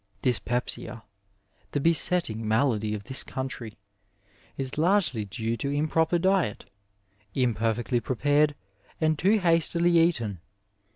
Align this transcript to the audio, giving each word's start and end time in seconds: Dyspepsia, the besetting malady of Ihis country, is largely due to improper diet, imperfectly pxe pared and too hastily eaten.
Dyspepsia, 0.23 1.03
the 1.73 1.79
besetting 1.79 2.47
malady 2.47 2.95
of 2.95 3.03
Ihis 3.03 3.23
country, 3.23 3.77
is 4.57 4.79
largely 4.79 5.25
due 5.25 5.55
to 5.57 5.69
improper 5.69 6.17
diet, 6.17 6.65
imperfectly 7.35 8.01
pxe 8.01 8.17
pared 8.17 8.55
and 8.99 9.19
too 9.19 9.37
hastily 9.37 9.99
eaten. 9.99 10.39